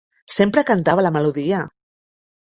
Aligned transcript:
Sempre 0.35 0.61
cantava 0.69 1.03
la 1.07 1.11
melodia. 1.17 1.59